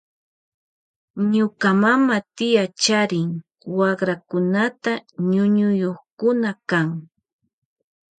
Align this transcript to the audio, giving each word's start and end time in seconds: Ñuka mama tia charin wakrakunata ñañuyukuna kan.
Ñuka 1.33 1.69
mama 1.83 2.15
tia 2.37 2.63
charin 2.83 3.29
wakrakunata 3.77 4.91
ñañuyukuna 5.29 6.49
kan. 6.69 6.89